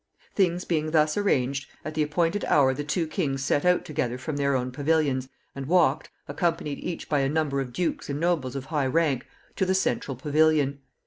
]Things 0.35 0.65
being 0.65 0.89
thus 0.89 1.15
arranged, 1.15 1.69
at 1.85 1.93
the 1.93 2.01
appointed 2.01 2.43
hour 2.45 2.73
the 2.73 2.83
two 2.83 3.05
kings 3.05 3.43
set 3.43 3.65
out 3.65 3.85
together 3.85 4.17
from 4.17 4.35
their 4.35 4.55
own 4.55 4.71
pavilions, 4.71 5.29
and 5.53 5.67
walked, 5.67 6.09
accompanied 6.27 6.79
each 6.79 7.07
by 7.07 7.19
a 7.19 7.29
number 7.29 7.61
of 7.61 7.71
dukes 7.71 8.09
and 8.09 8.19
nobles 8.19 8.55
of 8.55 8.65
high 8.73 8.87
rank, 8.87 9.27
to 9.57 9.63
the 9.63 9.75
central 9.75 10.17
pavilion. 10.17 10.79